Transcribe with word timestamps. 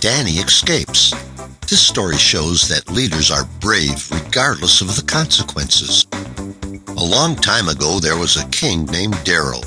Danny 0.00 0.32
escapes. 0.32 1.12
This 1.68 1.80
story 1.80 2.16
shows 2.18 2.68
that 2.68 2.90
leaders 2.90 3.30
are 3.30 3.48
brave 3.60 4.10
regardless 4.10 4.80
of 4.80 4.94
the 4.94 5.02
consequences. 5.02 6.06
A 6.88 7.04
long 7.04 7.34
time 7.34 7.68
ago, 7.68 7.98
there 7.98 8.16
was 8.16 8.36
a 8.36 8.48
king 8.48 8.84
named 8.86 9.14
Daryl. 9.24 9.64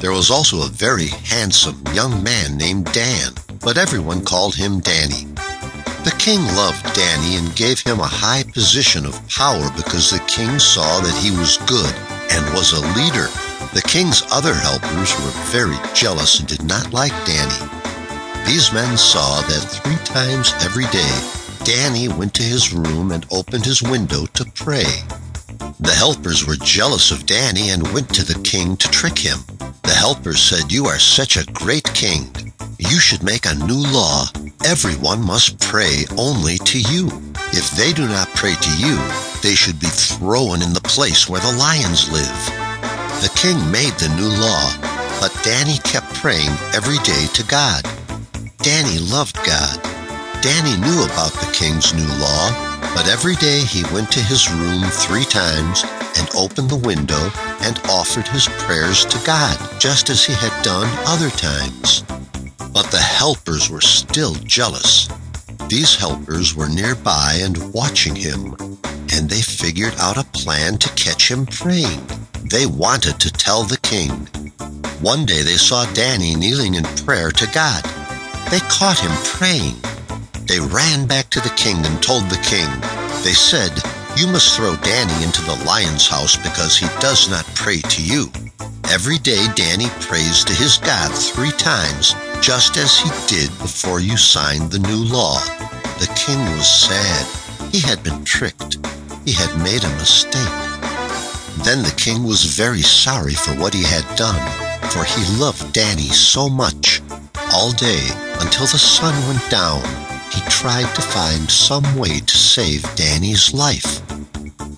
There 0.00 0.12
was 0.12 0.30
also 0.30 0.62
a 0.62 0.68
very 0.68 1.06
handsome 1.06 1.82
young 1.92 2.22
man 2.22 2.56
named 2.56 2.86
Dan, 2.92 3.32
but 3.60 3.78
everyone 3.78 4.24
called 4.24 4.54
him 4.54 4.80
Danny. 4.80 5.26
The 6.04 6.14
king 6.18 6.42
loved 6.56 6.94
Danny 6.94 7.36
and 7.36 7.54
gave 7.54 7.80
him 7.80 8.00
a 8.00 8.06
high 8.06 8.42
position 8.42 9.06
of 9.06 9.28
power 9.28 9.70
because 9.76 10.10
the 10.10 10.24
king 10.26 10.58
saw 10.58 11.00
that 11.00 11.16
he 11.22 11.30
was 11.30 11.58
good 11.66 11.94
and 12.32 12.54
was 12.54 12.72
a 12.72 12.86
leader. 12.98 13.28
The 13.72 13.84
king's 13.86 14.22
other 14.32 14.54
helpers 14.54 15.14
were 15.14 15.44
very 15.52 15.76
jealous 15.94 16.40
and 16.40 16.48
did 16.48 16.64
not 16.64 16.92
like 16.92 17.12
Danny. 17.24 17.79
These 18.46 18.72
men 18.72 18.96
saw 18.96 19.40
that 19.42 19.80
three 19.82 19.96
times 20.04 20.54
every 20.62 20.86
day 20.86 21.40
Danny 21.64 22.08
went 22.08 22.34
to 22.34 22.42
his 22.42 22.72
room 22.72 23.12
and 23.12 23.26
opened 23.30 23.64
his 23.64 23.82
window 23.82 24.26
to 24.34 24.44
pray. 24.54 24.86
The 25.78 25.94
helpers 25.94 26.46
were 26.46 26.56
jealous 26.56 27.10
of 27.10 27.26
Danny 27.26 27.70
and 27.70 27.92
went 27.92 28.12
to 28.14 28.24
the 28.24 28.40
king 28.42 28.76
to 28.78 28.88
trick 28.90 29.18
him. 29.18 29.38
The 29.82 29.94
helpers 29.94 30.42
said, 30.42 30.72
You 30.72 30.86
are 30.86 30.98
such 30.98 31.36
a 31.36 31.46
great 31.52 31.84
king. 31.94 32.28
You 32.78 32.98
should 32.98 33.22
make 33.22 33.46
a 33.46 33.54
new 33.54 33.82
law. 33.92 34.26
Everyone 34.64 35.24
must 35.24 35.60
pray 35.60 36.04
only 36.18 36.58
to 36.58 36.80
you. 36.80 37.08
If 37.52 37.70
they 37.72 37.92
do 37.92 38.06
not 38.06 38.28
pray 38.34 38.54
to 38.54 38.76
you, 38.78 38.96
they 39.42 39.54
should 39.54 39.80
be 39.80 39.88
thrown 39.88 40.62
in 40.62 40.72
the 40.72 40.80
place 40.80 41.28
where 41.28 41.40
the 41.40 41.56
lions 41.56 42.10
live. 42.12 42.40
The 43.22 43.32
king 43.36 43.58
made 43.70 43.92
the 43.94 44.08
new 44.16 44.30
law, 44.40 44.72
but 45.20 45.36
Danny 45.42 45.78
kept 45.78 46.14
praying 46.14 46.50
every 46.74 46.98
day 46.98 47.26
to 47.34 47.44
God. 47.44 47.84
Danny 48.62 48.98
loved 48.98 49.36
God. 49.36 49.80
Danny 50.42 50.76
knew 50.76 51.04
about 51.04 51.32
the 51.32 51.50
king's 51.50 51.94
new 51.94 52.06
law, 52.20 52.50
but 52.94 53.08
every 53.08 53.34
day 53.36 53.60
he 53.60 53.90
went 53.90 54.12
to 54.12 54.20
his 54.20 54.52
room 54.52 54.82
three 54.82 55.24
times 55.24 55.82
and 56.18 56.28
opened 56.36 56.68
the 56.68 56.76
window 56.76 57.30
and 57.62 57.80
offered 57.88 58.28
his 58.28 58.48
prayers 58.58 59.06
to 59.06 59.18
God, 59.24 59.56
just 59.80 60.10
as 60.10 60.26
he 60.26 60.34
had 60.34 60.62
done 60.62 60.86
other 61.06 61.30
times. 61.30 62.02
But 62.70 62.90
the 62.90 62.98
helpers 62.98 63.70
were 63.70 63.80
still 63.80 64.34
jealous. 64.44 65.08
These 65.68 65.96
helpers 65.96 66.54
were 66.54 66.68
nearby 66.68 67.38
and 67.40 67.72
watching 67.72 68.14
him, 68.14 68.56
and 69.10 69.30
they 69.30 69.40
figured 69.40 69.94
out 69.98 70.18
a 70.18 70.24
plan 70.38 70.76
to 70.78 70.94
catch 70.96 71.30
him 71.30 71.46
praying. 71.46 72.06
They 72.44 72.66
wanted 72.66 73.20
to 73.20 73.32
tell 73.32 73.62
the 73.62 73.78
king. 73.78 74.10
One 75.00 75.24
day 75.24 75.40
they 75.40 75.56
saw 75.56 75.90
Danny 75.94 76.34
kneeling 76.34 76.74
in 76.74 76.84
prayer 77.06 77.30
to 77.30 77.46
God. 77.54 77.99
They 78.48 78.60
caught 78.70 78.98
him 78.98 79.12
praying. 79.24 79.76
They 80.46 80.60
ran 80.60 81.06
back 81.06 81.30
to 81.30 81.40
the 81.40 81.54
king 81.56 81.84
and 81.84 82.02
told 82.02 82.24
the 82.24 82.42
king. 82.42 82.68
They 83.22 83.34
said, 83.34 83.72
You 84.16 84.26
must 84.26 84.56
throw 84.56 84.76
Danny 84.76 85.24
into 85.24 85.42
the 85.42 85.62
lion's 85.66 86.08
house 86.08 86.36
because 86.36 86.76
he 86.76 86.86
does 87.00 87.28
not 87.28 87.44
pray 87.54 87.80
to 87.80 88.02
you. 88.02 88.30
Every 88.90 89.18
day 89.18 89.46
Danny 89.54 89.88
prays 90.00 90.42
to 90.44 90.52
his 90.52 90.78
God 90.78 91.12
three 91.14 91.52
times, 91.52 92.16
just 92.40 92.76
as 92.76 92.98
he 92.98 93.10
did 93.28 93.50
before 93.58 94.00
you 94.00 94.16
signed 94.16 94.70
the 94.70 94.80
new 94.80 95.04
law. 95.04 95.38
The 96.00 96.10
king 96.16 96.40
was 96.56 96.68
sad. 96.68 97.26
He 97.70 97.78
had 97.78 98.02
been 98.02 98.24
tricked. 98.24 98.78
He 99.24 99.32
had 99.32 99.62
made 99.62 99.84
a 99.84 99.96
mistake. 99.98 100.56
Then 101.62 101.84
the 101.84 101.94
king 101.96 102.24
was 102.24 102.56
very 102.56 102.82
sorry 102.82 103.34
for 103.34 103.52
what 103.52 103.74
he 103.74 103.84
had 103.84 104.06
done, 104.16 104.40
for 104.90 105.04
he 105.04 105.38
loved 105.38 105.72
Danny 105.72 106.08
so 106.08 106.48
much. 106.48 107.02
All 107.52 107.72
day, 107.72 108.08
until 108.38 108.66
the 108.66 108.78
sun 108.78 109.14
went 109.26 109.50
down, 109.50 109.82
he 110.30 110.40
tried 110.42 110.94
to 110.94 111.02
find 111.02 111.50
some 111.50 111.96
way 111.96 112.20
to 112.20 112.36
save 112.36 112.82
Danny's 112.94 113.52
life. 113.52 114.00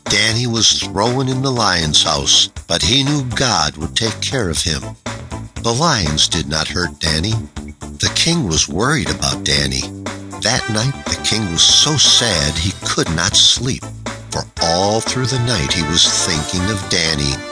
Danny 0.05 0.47
was 0.47 0.81
thrown 0.81 1.29
in 1.29 1.43
the 1.43 1.51
lion's 1.51 2.03
house, 2.03 2.49
but 2.67 2.83
he 2.83 3.05
knew 3.05 3.25
God 3.37 3.77
would 3.77 3.95
take 3.95 4.19
care 4.23 4.49
of 4.49 4.63
him. 4.63 4.83
The 5.63 5.73
lions 5.73 6.29
did 6.29 6.49
not 6.49 6.67
hurt 6.67 6.99
Danny. 6.99 7.33
The 7.81 8.13
king 8.15 8.49
was 8.49 8.69
worried 8.69 9.11
about 9.11 9.45
Danny. 9.45 9.83
That 10.41 10.67
night, 10.71 11.05
the 11.05 11.23
king 11.29 11.53
was 11.53 11.63
so 11.63 11.97
sad 11.99 12.55
he 12.57 12.73
could 12.89 13.11
not 13.15 13.37
sleep, 13.37 13.85
for 14.31 14.45
all 14.63 15.01
through 15.01 15.27
the 15.27 15.45
night 15.47 15.75
he 15.75 15.83
was 15.83 16.09
thinking 16.27 16.63
of 16.71 16.89
Danny. 16.89 17.52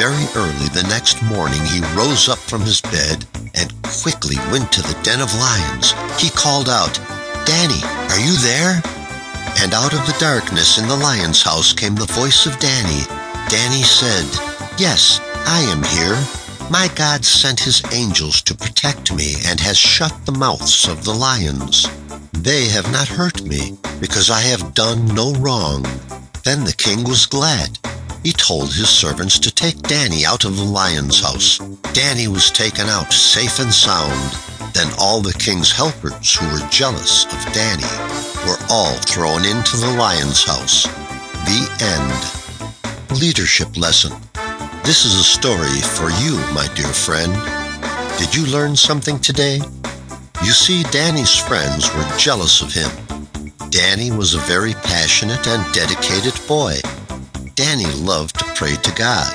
Very 0.00 0.24
early 0.34 0.68
the 0.72 0.88
next 0.88 1.22
morning, 1.24 1.62
he 1.62 1.82
rose 1.94 2.30
up 2.30 2.38
from 2.38 2.62
his 2.62 2.80
bed 2.80 3.26
and 3.54 3.70
quickly 3.82 4.36
went 4.50 4.72
to 4.72 4.80
the 4.80 4.98
den 5.02 5.20
of 5.20 5.34
lions. 5.34 5.92
He 6.18 6.30
called 6.30 6.70
out, 6.70 6.98
Danny, 7.44 7.84
are 8.08 8.18
you 8.18 8.32
there? 8.40 8.80
And 9.60 9.74
out 9.74 9.92
of 9.92 10.00
the 10.06 10.16
darkness 10.18 10.78
in 10.78 10.88
the 10.88 10.96
lion's 10.96 11.42
house 11.42 11.74
came 11.74 11.96
the 11.96 12.06
voice 12.16 12.46
of 12.46 12.58
Danny. 12.58 13.04
Danny 13.50 13.82
said, 13.82 14.24
Yes, 14.78 15.20
I 15.44 15.60
am 15.68 15.82
here. 15.82 16.16
My 16.70 16.88
God 16.96 17.22
sent 17.22 17.60
his 17.60 17.82
angels 17.92 18.40
to 18.48 18.54
protect 18.54 19.12
me 19.12 19.34
and 19.44 19.60
has 19.60 19.76
shut 19.76 20.14
the 20.24 20.32
mouths 20.32 20.88
of 20.88 21.04
the 21.04 21.12
lions. 21.12 21.86
They 22.32 22.68
have 22.68 22.90
not 22.90 23.06
hurt 23.06 23.42
me 23.42 23.76
because 24.00 24.30
I 24.30 24.40
have 24.40 24.72
done 24.72 25.08
no 25.08 25.34
wrong. 25.34 25.82
Then 26.42 26.64
the 26.64 26.72
king 26.72 27.04
was 27.04 27.26
glad 27.26 27.79
he 28.22 28.32
told 28.32 28.72
his 28.74 28.88
servants 28.88 29.38
to 29.38 29.50
take 29.50 29.80
Danny 29.82 30.26
out 30.26 30.44
of 30.44 30.56
the 30.56 30.64
lion's 30.64 31.20
house. 31.20 31.58
Danny 31.92 32.28
was 32.28 32.50
taken 32.50 32.86
out 32.88 33.12
safe 33.12 33.58
and 33.58 33.72
sound. 33.72 34.36
Then 34.74 34.92
all 34.98 35.20
the 35.20 35.32
king's 35.34 35.72
helpers 35.72 36.34
who 36.34 36.46
were 36.48 36.68
jealous 36.70 37.24
of 37.24 37.52
Danny 37.52 37.82
were 38.46 38.58
all 38.68 38.94
thrown 38.94 39.44
into 39.44 39.76
the 39.76 39.94
lion's 39.98 40.44
house. 40.44 40.84
The 41.44 41.62
end. 41.80 43.20
Leadership 43.20 43.76
lesson. 43.76 44.12
This 44.84 45.04
is 45.04 45.14
a 45.14 45.24
story 45.24 45.80
for 45.80 46.10
you, 46.22 46.36
my 46.54 46.68
dear 46.74 46.92
friend. 46.92 47.32
Did 48.18 48.34
you 48.34 48.46
learn 48.46 48.76
something 48.76 49.18
today? 49.18 49.60
You 50.44 50.52
see, 50.52 50.82
Danny's 50.84 51.36
friends 51.36 51.92
were 51.94 52.16
jealous 52.18 52.62
of 52.62 52.72
him. 52.72 52.90
Danny 53.70 54.10
was 54.10 54.34
a 54.34 54.38
very 54.38 54.74
passionate 54.74 55.46
and 55.46 55.72
dedicated 55.72 56.34
boy. 56.46 56.80
Danny 57.60 57.92
loved 57.92 58.38
to 58.38 58.44
pray 58.54 58.74
to 58.74 58.92
God. 58.92 59.30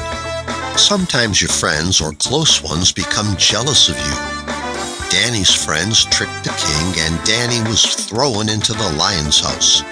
Sometimes 0.80 1.44
your 1.44 1.52
friends 1.52 2.02
or 2.02 2.12
close 2.14 2.64
ones 2.64 2.92
become 2.92 3.38
jealous 3.38 3.88
of 3.88 3.96
you. 3.96 5.12
Danny's 5.12 5.54
friends 5.54 6.06
tricked 6.06 6.44
the 6.44 6.50
king, 6.50 7.06
and 7.06 7.24
Danny 7.24 7.62
was 7.70 7.86
thrown 7.86 8.50
into 8.50 8.74
the 8.74 8.92
lion's 8.98 9.40
house. 9.40 9.84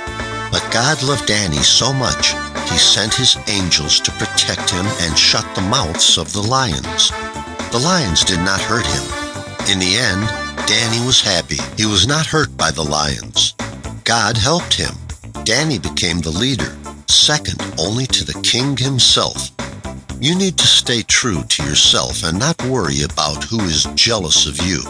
But 0.52 0.68
God 0.74 1.04
loved 1.04 1.28
Danny 1.28 1.62
so 1.62 1.94
much, 1.94 2.34
he 2.72 2.78
sent 2.80 3.14
his 3.14 3.38
angels 3.48 4.00
to 4.00 4.12
protect 4.14 4.72
him 4.72 4.88
and 5.02 5.16
shut 5.16 5.46
the 5.54 5.70
mouths 5.70 6.18
of 6.18 6.34
the 6.34 6.42
lions. 6.42 7.12
The 7.72 7.84
lions 7.86 8.24
did 8.24 8.40
not 8.40 8.62
hurt 8.62 8.88
him. 8.88 9.72
In 9.72 9.78
the 9.78 9.96
end, 9.96 10.28
Danny 10.66 11.06
was 11.06 11.22
happy. 11.22 11.60
He 11.78 11.86
was 11.86 12.08
not 12.08 12.26
hurt 12.26 12.58
by 12.58 12.72
the 12.72 12.82
lions. 12.82 13.54
God 14.04 14.38
helped 14.38 14.74
him. 14.74 14.96
Danny 15.44 15.78
became 15.78 16.20
the 16.20 16.32
leader 16.32 16.76
second 17.14 17.62
only 17.78 18.08
to 18.08 18.26
the 18.26 18.40
king 18.42 18.76
himself. 18.76 19.52
You 20.20 20.36
need 20.36 20.58
to 20.58 20.68
stay 20.68 21.04
true 21.04 21.44
to 21.44 21.64
yourself 21.64 22.24
and 22.24 22.40
not 22.40 22.62
worry 22.66 23.04
about 23.04 23.44
who 23.44 23.60
is 23.62 23.88
jealous 23.94 24.48
of 24.48 24.58
you. 24.66 24.82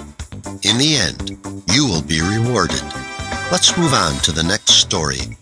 In 0.63 0.77
the 0.77 0.95
end, 0.95 1.37
you 1.69 1.85
will 1.85 2.01
be 2.01 2.21
rewarded. 2.21 2.83
Let's 3.51 3.77
move 3.77 3.93
on 3.93 4.15
to 4.21 4.31
the 4.31 4.43
next 4.43 4.75
story. 4.75 5.37